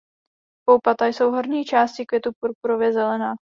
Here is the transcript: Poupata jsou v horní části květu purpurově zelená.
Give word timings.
Poupata 0.65 1.05
jsou 1.07 1.31
v 1.31 1.33
horní 1.33 1.65
části 1.65 2.05
květu 2.05 2.31
purpurově 2.39 2.93
zelená. 2.93 3.33